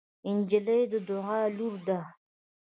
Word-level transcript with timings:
نجلۍ 0.35 0.81
د 0.91 0.93
دعا 1.07 1.39
لور 1.57 1.73
ده. 1.87 1.99